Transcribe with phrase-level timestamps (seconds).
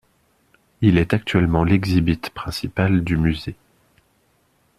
[0.81, 3.55] Il est actuellement l'exhibit principal du Musée.